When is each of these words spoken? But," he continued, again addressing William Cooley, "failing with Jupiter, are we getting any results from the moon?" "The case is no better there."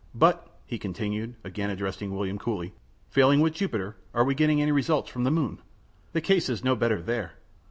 But," 0.15 0.47
he 0.65 0.79
continued, 0.79 1.35
again 1.43 1.69
addressing 1.69 2.09
William 2.09 2.39
Cooley, 2.39 2.73
"failing 3.11 3.39
with 3.39 3.53
Jupiter, 3.53 3.97
are 4.15 4.23
we 4.23 4.33
getting 4.33 4.59
any 4.59 4.71
results 4.71 5.11
from 5.11 5.25
the 5.25 5.29
moon?" 5.29 5.59
"The 6.13 6.21
case 6.21 6.49
is 6.49 6.63
no 6.63 6.75
better 6.75 6.99
there." 7.03 7.33